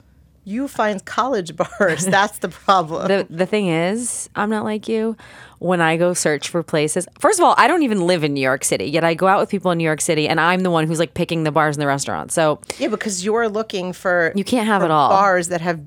You 0.45 0.67
find 0.67 1.03
college 1.03 1.55
bars. 1.55 2.05
That's 2.17 2.37
the 2.37 2.49
problem. 2.49 3.07
the 3.07 3.27
the 3.29 3.45
thing 3.45 3.67
is, 3.67 4.29
I'm 4.35 4.49
not 4.49 4.63
like 4.63 4.87
you. 4.87 5.17
When 5.59 5.81
I 5.81 5.97
go 5.97 6.13
search 6.13 6.49
for 6.49 6.61
places, 6.61 7.07
first 7.19 7.39
of 7.39 7.45
all, 7.45 7.55
I 7.57 7.67
don't 7.67 7.81
even 7.81 8.05
live 8.05 8.23
in 8.23 8.33
New 8.33 8.41
York 8.41 8.63
City. 8.63 8.85
Yet 8.85 9.03
I 9.03 9.15
go 9.15 9.25
out 9.27 9.39
with 9.39 9.49
people 9.49 9.71
in 9.71 9.79
New 9.79 9.83
York 9.83 10.01
City, 10.01 10.27
and 10.27 10.39
I'm 10.39 10.61
the 10.61 10.69
one 10.69 10.85
who's 10.85 10.99
like 10.99 11.13
picking 11.15 11.43
the 11.43 11.51
bars 11.51 11.75
and 11.75 11.81
the 11.81 11.87
restaurants. 11.87 12.33
So 12.35 12.61
yeah, 12.77 12.89
because 12.89 13.25
you're 13.25 13.49
looking 13.49 13.91
for 13.91 14.31
You 14.35 14.43
can't 14.43 14.67
have 14.67 14.83
it 14.83 14.91
all. 14.91 15.09
Bars 15.09 15.47
that 15.47 15.61
have 15.61 15.81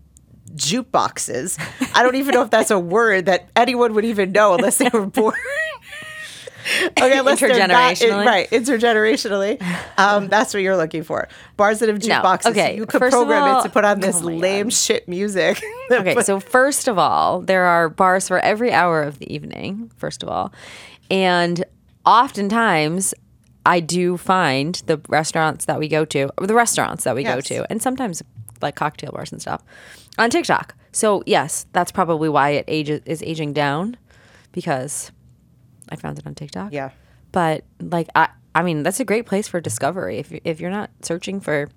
jukeboxes. 0.54 1.58
I 1.94 2.02
don't 2.02 2.16
even 2.16 2.34
know 2.34 2.42
if 2.42 2.50
that's 2.50 2.70
a 2.70 2.78
word 2.78 3.26
that 3.26 3.48
anyone 3.54 3.94
would 3.94 4.04
even 4.04 4.32
know 4.32 4.54
unless 4.54 4.78
they 4.78 4.88
were 4.92 5.06
born. 5.06 5.34
okay, 6.86 6.92
they're 6.94 7.22
not- 7.22 7.38
Intergenerationally? 7.38 8.24
right? 8.26 8.50
Intergenerationally, 8.50 9.62
um, 9.98 10.28
that's 10.34 10.54
what 10.54 10.62
you're 10.62 10.76
looking 10.76 11.02
for. 11.02 11.28
Bars 11.56 11.78
that 11.80 11.88
have 11.88 12.02
No, 12.02 12.14
jukeboxes. 12.14 12.42
so 12.42 12.50
okay, 12.50 12.76
you 12.76 12.86
could 12.86 12.98
first 12.98 13.12
program 13.14 13.42
all- 13.44 13.60
it 13.60 13.62
to 13.64 13.68
put 13.70 13.84
on 13.84 14.00
this 14.00 14.22
oh 14.22 14.26
lame 14.26 14.66
God. 14.66 14.72
shit 14.72 15.08
music. 15.08 15.62
okay, 15.90 16.20
so 16.22 16.40
first 16.40 16.88
of 16.88 16.98
all, 16.98 17.40
there 17.40 17.64
are 17.64 17.88
bars 17.88 18.28
for 18.28 18.38
every 18.40 18.72
hour 18.72 19.02
of 19.02 19.18
the 19.18 19.32
evening. 19.32 19.90
First 19.96 20.22
of 20.22 20.28
all, 20.28 20.52
and 21.10 21.64
oftentimes. 22.04 23.14
I 23.66 23.80
do 23.80 24.16
find 24.16 24.76
the 24.86 24.98
restaurants 25.10 25.66
that 25.66 25.78
we 25.78 25.88
go 25.88 26.06
to, 26.06 26.30
the 26.40 26.54
restaurants 26.54 27.04
that 27.04 27.14
we 27.14 27.22
go 27.22 27.42
to, 27.42 27.70
and 27.70 27.82
sometimes 27.82 28.22
like 28.62 28.76
cocktail 28.76 29.10
bars 29.12 29.30
and 29.30 29.42
stuff 29.42 29.62
on 30.16 30.30
TikTok. 30.30 30.74
So 30.90 31.22
yes, 31.26 31.66
that's 31.74 31.92
probably 31.92 32.30
why 32.30 32.50
it 32.50 32.64
ages 32.66 33.02
is 33.04 33.22
aging 33.22 33.52
down 33.52 33.98
because 34.52 35.12
I 35.90 35.96
found 35.96 36.18
it 36.18 36.26
on 36.26 36.34
TikTok. 36.34 36.72
yeah. 36.72 36.90
but 37.32 37.64
like 37.80 38.08
I, 38.14 38.28
I 38.54 38.62
mean, 38.62 38.82
that's 38.82 39.00
a 39.00 39.04
great 39.04 39.26
place 39.26 39.48
for 39.48 39.60
discovery. 39.60 40.18
If 40.18 40.32
if 40.44 40.60
you're 40.60 40.70
not 40.70 40.90
searching 41.02 41.40
for 41.40 41.68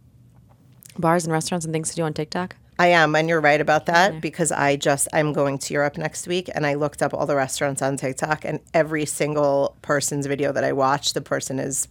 bars 0.98 1.26
and 1.26 1.32
restaurants 1.32 1.66
and 1.66 1.74
things 1.74 1.90
to 1.92 1.96
do 1.96 2.04
on 2.04 2.14
TikTok, 2.14 2.56
I 2.80 2.88
am, 2.88 3.16
and 3.16 3.30
you're 3.30 3.42
right 3.42 3.62
about 3.62 3.86
that 3.86 4.22
because 4.22 4.52
I 4.52 4.76
just 4.76 5.08
I'm 5.14 5.34
going 5.34 5.60
to 5.60 5.74
Europe 5.74 5.98
next 5.98 6.28
week, 6.28 6.50
and 6.56 6.66
I 6.66 6.74
looked 6.74 7.04
up 7.04 7.14
all 7.14 7.28
the 7.28 7.36
restaurants 7.36 7.82
on 7.82 7.98
TikTok, 7.98 8.44
and 8.44 8.60
every 8.74 9.06
single 9.06 9.78
person's 9.84 10.26
video 10.26 10.52
that 10.52 10.64
I 10.64 10.72
watch, 10.72 11.14
the 11.14 11.22
person 11.22 11.60
is 11.60 11.88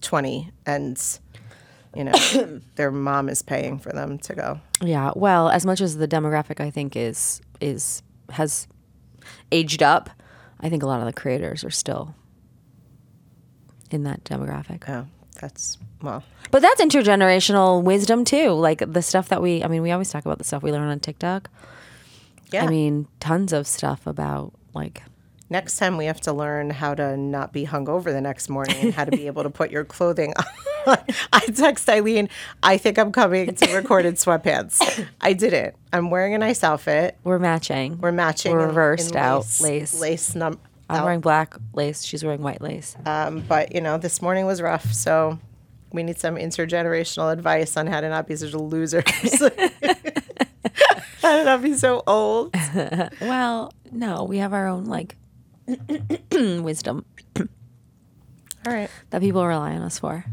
twenty, 0.00 0.50
and 0.66 1.00
you 1.94 2.04
know 2.04 2.12
their 2.74 2.90
mom 2.90 3.28
is 3.28 3.42
paying 3.42 3.78
for 3.78 3.92
them 3.92 4.18
to 4.18 4.34
go. 4.34 4.60
yeah. 4.80 5.12
Well, 5.14 5.48
as 5.48 5.64
much 5.64 5.80
as 5.80 5.96
the 5.96 6.08
demographic 6.08 6.60
I 6.60 6.70
think 6.70 6.96
is 6.96 7.40
is 7.60 8.02
has 8.30 8.66
aged 9.52 9.82
up, 9.82 10.10
I 10.62 10.68
think 10.68 10.82
a 10.82 10.86
lot 10.86 11.00
of 11.00 11.06
the 11.06 11.12
creators 11.12 11.64
are 11.64 11.70
still 11.70 12.14
in 13.90 14.04
that 14.04 14.24
demographic. 14.24 14.88
Oh, 14.88 15.06
that's 15.40 15.76
well, 16.02 16.22
But 16.50 16.62
that's 16.62 16.80
intergenerational 16.80 17.82
wisdom 17.82 18.24
too. 18.24 18.50
Like 18.50 18.82
the 18.92 19.02
stuff 19.02 19.28
that 19.28 19.42
we, 19.42 19.62
I 19.62 19.68
mean, 19.68 19.82
we 19.82 19.90
always 19.90 20.10
talk 20.10 20.24
about 20.24 20.38
the 20.38 20.44
stuff 20.44 20.62
we 20.62 20.72
learn 20.72 20.88
on 20.88 21.00
TikTok. 21.00 21.50
yeah. 22.52 22.64
I 22.64 22.68
mean, 22.68 23.06
tons 23.20 23.52
of 23.52 23.66
stuff 23.66 24.06
about 24.06 24.52
like 24.74 25.02
next 25.50 25.76
time 25.76 25.96
we 25.96 26.06
have 26.06 26.20
to 26.22 26.32
learn 26.32 26.70
how 26.70 26.94
to 26.94 27.16
not 27.16 27.52
be 27.52 27.66
hungover 27.66 28.04
the 28.04 28.20
next 28.20 28.48
morning 28.48 28.76
and 28.80 28.94
how 28.94 29.04
to 29.04 29.10
be 29.10 29.26
able 29.32 29.42
to 29.42 29.50
put 29.50 29.70
your 29.70 29.84
clothing 29.84 30.32
on. 30.38 30.44
I 31.32 31.40
text 31.54 31.88
Eileen, 31.88 32.28
I 32.62 32.76
think 32.76 32.98
I'm 32.98 33.12
coming 33.12 33.54
to 33.54 33.74
record 33.74 34.04
in 34.06 34.14
sweatpants. 34.14 35.06
I 35.20 35.32
didn't. 35.32 35.74
I'm 35.92 36.10
wearing 36.10 36.34
a 36.34 36.38
nice 36.38 36.64
outfit. 36.64 37.16
we're 37.24 37.38
matching. 37.38 37.98
We're 37.98 38.12
matching. 38.12 38.52
We're 38.52 38.62
in- 38.62 38.68
reversed 38.68 39.12
in 39.12 39.16
out 39.16 39.46
lace. 39.60 39.98
Lace 40.00 40.34
num- 40.34 40.58
I'm 40.90 41.00
out. 41.00 41.04
wearing 41.04 41.20
black 41.20 41.54
lace. 41.72 42.02
She's 42.02 42.24
wearing 42.24 42.42
white 42.42 42.60
lace. 42.60 42.96
Um, 43.06 43.40
but 43.48 43.74
you 43.74 43.80
know, 43.80 43.98
this 43.98 44.20
morning 44.22 44.46
was 44.46 44.60
rough, 44.60 44.92
so 44.92 45.38
we 45.92 46.02
need 46.02 46.18
some 46.18 46.36
intergenerational 46.36 47.32
advice 47.32 47.76
on 47.76 47.86
how 47.86 48.00
to 48.00 48.08
not 48.08 48.26
be 48.26 48.36
such 48.36 48.52
losers. 48.54 49.04
how 51.22 51.36
to 51.36 51.44
not 51.44 51.62
be 51.62 51.74
so 51.74 52.02
old. 52.06 52.54
Well, 53.20 53.72
no, 53.90 54.24
we 54.24 54.38
have 54.38 54.52
our 54.52 54.66
own 54.68 54.86
like 54.86 55.16
wisdom 56.32 57.04
All 57.38 58.72
right. 58.72 58.90
that 59.10 59.20
people 59.20 59.46
rely 59.46 59.72
on 59.74 59.82
us 59.82 59.98
for. 59.98 60.24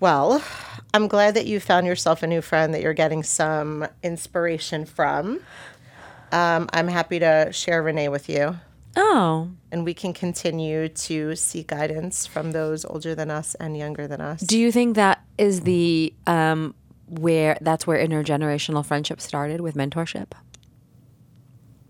Well, 0.00 0.42
I'm 0.94 1.08
glad 1.08 1.34
that 1.34 1.46
you 1.46 1.60
found 1.60 1.86
yourself 1.86 2.22
a 2.22 2.26
new 2.26 2.40
friend 2.40 2.72
that 2.74 2.82
you're 2.82 2.94
getting 2.94 3.22
some 3.22 3.86
inspiration 4.02 4.84
from. 4.86 5.40
Um, 6.30 6.68
I'm 6.72 6.88
happy 6.88 7.18
to 7.18 7.48
share 7.52 7.82
Renee 7.82 8.08
with 8.08 8.28
you, 8.28 8.56
Oh, 8.96 9.50
and 9.72 9.84
we 9.84 9.94
can 9.94 10.12
continue 10.12 10.88
to 10.88 11.34
seek 11.36 11.68
guidance 11.68 12.26
from 12.26 12.52
those 12.52 12.84
older 12.84 13.14
than 13.14 13.30
us 13.30 13.54
and 13.56 13.76
younger 13.76 14.06
than 14.06 14.20
us. 14.20 14.40
do 14.40 14.58
you 14.58 14.70
think 14.70 14.96
that 14.96 15.24
is 15.38 15.62
the 15.62 16.12
um 16.26 16.74
where 17.06 17.56
that's 17.62 17.86
where 17.86 17.98
intergenerational 18.06 18.84
friendship 18.84 19.20
started 19.20 19.60
with 19.62 19.74
mentorship? 19.74 20.32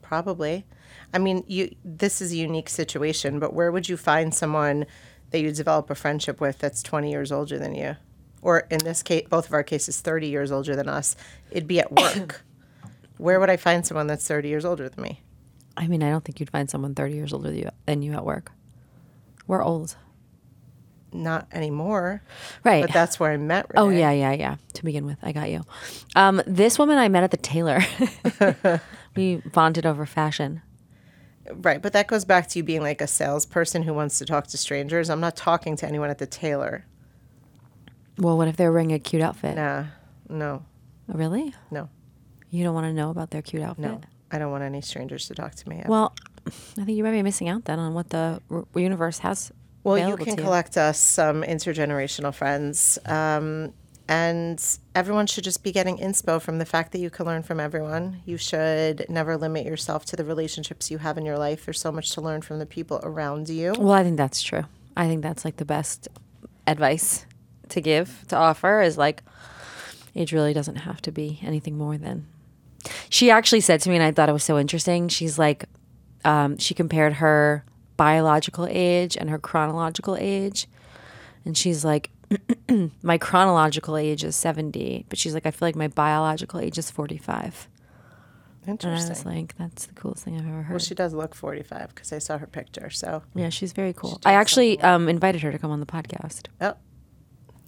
Probably. 0.03 0.65
I 1.13 1.19
mean, 1.19 1.45
you. 1.49 1.75
This 1.85 2.21
is 2.21 2.33
a 2.33 2.37
unique 2.37 2.69
situation, 2.69 3.39
but 3.41 3.53
where 3.55 3.73
would 3.73 3.89
you 3.89 3.97
find 3.97 4.33
someone 4.35 4.87
that 5.31 5.41
you 5.41 5.53
develop 5.53 5.91
a 5.91 5.95
friendship 5.95 6.41
with 6.41 6.59
that's 6.59 6.83
20 6.83 7.11
years 7.11 7.33
older 7.33 7.59
than 7.59 7.75
you, 7.75 7.97
or 8.43 8.61
in 8.71 8.79
this 8.79 9.03
case, 9.03 9.27
both 9.29 9.47
of 9.47 9.53
our 9.53 9.63
cases, 9.63 10.01
30 10.01 10.29
years 10.29 10.51
older 10.51 10.75
than 10.77 10.89
us? 10.89 11.17
It'd 11.51 11.69
be 11.69 11.81
at 11.81 11.93
work. 11.93 12.45
where 13.19 13.39
would 13.41 13.51
I 13.51 13.57
find 13.57 13.87
someone 13.87 14.07
that's 14.07 14.27
30 14.27 14.49
years 14.49 14.65
older 14.65 14.89
than 14.89 15.03
me? 15.03 15.23
I 15.77 15.87
mean, 15.87 16.03
I 16.03 16.11
don't 16.11 16.25
think 16.25 16.41
you'd 16.41 16.51
find 16.51 16.69
someone 16.69 16.95
30 16.95 17.15
years 17.15 17.33
older 17.33 17.51
than 17.51 17.59
you, 17.59 17.71
than 17.87 18.03
you 18.03 18.13
at 18.13 18.25
work. 18.25 18.53
We're 19.47 19.63
old. 19.63 19.97
Not 21.13 21.49
anymore. 21.53 22.23
Right. 22.65 22.83
But 22.83 22.93
that's 22.93 23.19
where 23.19 23.33
I 23.33 23.37
met. 23.37 23.67
Renee. 23.71 23.81
Oh 23.81 23.89
yeah, 23.89 24.11
yeah, 24.11 24.33
yeah. 24.33 24.57
To 24.75 24.85
begin 24.85 25.07
with, 25.07 25.19
I 25.23 25.33
got 25.33 25.51
you. 25.51 25.63
Um, 26.15 26.43
this 26.47 26.79
woman 26.79 26.99
I 26.99 27.09
met 27.09 27.23
at 27.23 27.31
the 27.31 27.37
tailor. 27.39 27.81
we 29.17 29.37
bonded 29.37 29.87
over 29.87 30.05
fashion. 30.05 30.63
Right, 31.55 31.81
but 31.81 31.93
that 31.93 32.07
goes 32.07 32.25
back 32.25 32.49
to 32.49 32.59
you 32.59 32.63
being 32.63 32.81
like 32.83 33.01
a 33.01 33.07
salesperson 33.07 33.83
who 33.83 33.95
wants 33.95 34.19
to 34.19 34.25
talk 34.25 34.47
to 34.49 34.57
strangers. 34.59 35.09
I'm 35.11 35.21
not 35.21 35.37
talking 35.37 35.77
to 35.77 35.87
anyone 35.87 36.11
at 36.11 36.19
the 36.19 36.27
tailor. 36.27 36.85
Well, 38.19 38.37
what 38.37 38.49
if 38.49 38.57
they're 38.57 38.73
wearing 38.73 38.93
a 38.93 38.99
cute 38.99 39.23
outfit? 39.23 39.57
Nah, 39.57 39.85
no, 40.29 40.65
Really? 41.07 41.55
no, 41.71 41.89
You 42.51 42.65
don't 42.65 42.75
want 42.75 42.87
to 42.87 42.93
know 42.93 43.11
about 43.11 43.31
their 43.31 43.43
cute 43.43 43.63
outfit? 43.63 43.85
no. 43.85 44.01
I 44.31 44.39
don't 44.39 44.51
want 44.51 44.63
any 44.63 44.83
strangers 44.83 45.27
to 45.29 45.35
talk 45.35 45.55
to 45.55 45.69
me. 45.71 45.83
Well, 45.87 46.15
I 46.47 46.51
think 46.85 46.91
you 46.91 47.03
might 47.03 47.13
be 47.13 47.23
missing 47.23 47.49
out 47.49 47.65
then 47.65 47.79
on 47.79 47.95
what 47.95 48.11
the 48.11 48.43
r- 48.51 48.67
universe 48.75 49.21
has. 49.21 49.51
Well, 49.85 49.97
you 49.97 50.19
can 50.19 50.37
collect 50.37 50.77
us 50.77 50.99
some 50.99 51.43
intergenerational 51.43 52.35
friends. 52.35 52.99
Um, 53.07 53.73
and 54.09 54.79
everyone 54.95 55.27
should 55.27 55.45
just 55.45 55.63
be 55.63 55.71
getting 55.71 55.99
inspo 55.99 56.41
from 56.41 56.59
the 56.59 56.65
fact 56.65 56.93
that 56.93 56.99
you 56.99 57.11
can 57.11 57.27
learn 57.27 57.43
from 57.43 57.61
everyone. 57.61 58.23
You 58.25 58.39
should 58.39 59.05
never 59.11 59.37
limit 59.37 59.67
yourself 59.67 60.07
to 60.07 60.17
the 60.17 60.25
relationships 60.25 60.91
you 60.91 60.99
have 60.99 61.19
in 61.19 61.27
your 61.27 61.39
life. 61.39 61.67
There's 61.67 61.79
so 61.79 61.93
much 61.93 62.11
to 62.13 62.23
learn 62.23 62.41
from 62.41 62.59
the 62.59 62.67
people 62.67 63.01
around 63.03 63.51
you. 63.51 63.75
Well, 63.79 63.93
I 63.93 64.03
think 64.03 64.17
that's 64.17 64.43
true. 64.43 64.65
I 64.97 65.07
think 65.07 65.23
that's 65.23 65.45
like 65.45 65.59
the 65.59 65.67
best 65.67 66.09
advice 66.67 67.27
to 67.69 67.81
give 67.83 68.25
to 68.29 68.37
offer 68.37 68.81
is 68.81 68.97
like 68.97 69.23
age 70.17 70.33
really 70.33 70.55
doesn't 70.55 70.77
have 70.77 71.03
to 71.03 71.13
be 71.13 71.39
anything 71.43 71.77
more 71.77 71.99
than. 71.99 72.27
She 73.11 73.31
actually 73.31 73.61
said 73.61 73.81
to 73.83 73.91
me, 73.91 73.97
and 73.97 74.05
I 74.05 74.13
thought 74.13 74.31
it 74.31 74.33
was 74.33 74.45
so 74.45 74.59
interesting. 74.59 75.09
She's 75.09 75.39
like, 75.39 75.67
um, 76.25 76.57
she 76.57 76.73
compared 76.73 77.15
her 77.15 77.65
biological 77.97 78.67
age 78.71 79.17
and 79.17 79.29
her 79.29 79.39
chronological 79.39 80.17
age, 80.19 80.67
and 81.45 81.57
she's 81.57 81.85
like, 81.85 82.11
my 83.03 83.19
chronological 83.19 83.97
age 83.97 84.25
is 84.25 84.37
seventy, 84.37 85.05
but 85.09 85.19
she's 85.19 85.35
like, 85.35 85.47
I 85.47 85.51
feel 85.51 85.67
like 85.69 85.77
my 85.77 85.89
biological 85.89 86.61
age 86.61 86.79
is 86.79 86.91
forty-five. 86.91 87.69
And 88.67 88.85
I 88.85 88.89
was 88.91 89.03
Interesting. 89.05 89.33
like, 89.35 89.57
that's 89.57 89.87
the 89.87 89.95
coolest 89.95 90.25
thing 90.25 90.37
I've 90.37 90.47
ever 90.47 90.63
heard. 90.63 90.71
Well, 90.75 90.79
she 90.79 90.95
does 90.95 91.15
look 91.15 91.35
45 91.35 91.95
because 91.95 92.13
I 92.13 92.19
saw 92.19 92.37
her 92.37 92.47
picture. 92.47 92.91
So, 92.91 93.23
yeah, 93.35 93.49
she's 93.49 93.73
very 93.73 93.95
cool. 93.95 94.21
I 94.27 94.35
actually 94.35 94.79
um, 94.83 95.09
invited 95.09 95.41
her 95.41 95.51
to 95.51 95.59
come 95.59 95.71
on 95.71 95.81
the 95.81 95.87
podcast. 95.87 96.49
oh, 96.61 96.75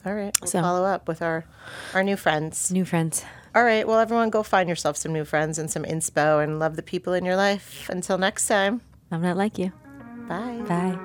all 0.05 0.15
right. 0.15 0.35
We'll 0.43 0.51
So- 0.51 0.61
follow 0.61 0.85
up 0.85 1.09
with 1.09 1.23
our 1.23 1.47
our 1.95 2.03
new 2.03 2.17
friends. 2.17 2.71
New 2.71 2.85
friends. 2.85 3.25
All 3.55 3.65
right. 3.65 3.87
Well, 3.89 3.99
everyone, 3.99 4.29
go 4.29 4.43
find 4.43 4.69
yourself 4.69 4.99
some 4.99 5.15
new 5.15 5.25
friends 5.25 5.59
and 5.59 5.71
some 5.71 5.85
inspo, 5.85 6.45
and 6.45 6.59
love 6.59 6.77
the 6.77 6.83
people 6.83 7.15
in 7.15 7.25
your 7.25 7.37
life. 7.37 7.89
Until 7.89 8.19
next 8.19 8.47
time. 8.47 8.83
I'm 9.11 9.23
not 9.23 9.39
like 9.39 9.57
you. 9.59 9.73
Bye. 10.29 10.61
Bye. 10.69 10.99